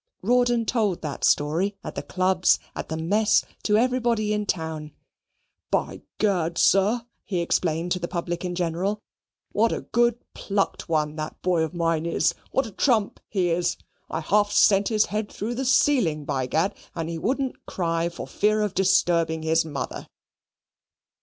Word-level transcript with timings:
Rawdon 0.23 0.65
told 0.65 1.03
that 1.03 1.23
story 1.23 1.77
at 1.83 1.93
the 1.93 2.01
clubs, 2.01 2.57
at 2.75 2.89
the 2.89 2.97
mess, 2.97 3.45
to 3.61 3.77
everybody 3.77 4.33
in 4.33 4.47
town. 4.47 4.93
"By 5.69 6.01
Gad, 6.17 6.57
sir," 6.57 7.01
he 7.23 7.39
explained 7.39 7.91
to 7.91 7.99
the 7.99 8.07
public 8.07 8.43
in 8.43 8.55
general, 8.55 8.99
"what 9.51 9.71
a 9.71 9.81
good 9.81 10.17
plucked 10.33 10.89
one 10.89 11.17
that 11.17 11.39
boy 11.43 11.61
of 11.61 11.75
mine 11.75 12.07
is 12.07 12.33
what 12.49 12.65
a 12.65 12.71
trump 12.71 13.19
he 13.29 13.51
is! 13.51 13.77
I 14.09 14.21
half 14.21 14.51
sent 14.51 14.87
his 14.87 15.05
head 15.05 15.31
through 15.31 15.53
the 15.53 15.65
ceiling, 15.65 16.25
by 16.25 16.47
Gad, 16.47 16.73
and 16.95 17.07
he 17.07 17.19
wouldn't 17.19 17.67
cry 17.67 18.09
for 18.09 18.25
fear 18.25 18.61
of 18.63 18.73
disturbing 18.73 19.43
his 19.43 19.65
mother." 19.65 20.07